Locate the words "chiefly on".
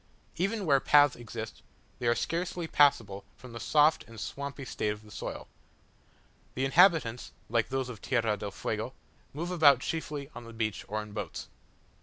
9.81-10.45